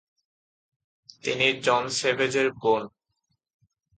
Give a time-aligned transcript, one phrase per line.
[1.23, 2.83] তিনি জন স্যাভেজের বোন।